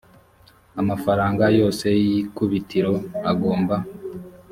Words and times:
amafaranga 0.81 1.43
yose 1.59 1.85
y 2.01 2.03
ikubitiro 2.19 2.93
agomba 3.31 3.75